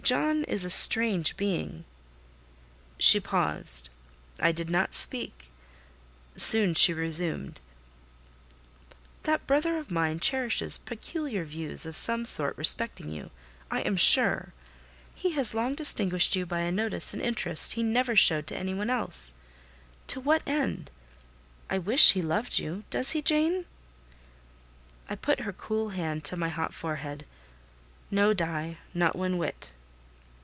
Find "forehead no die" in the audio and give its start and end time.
26.73-28.77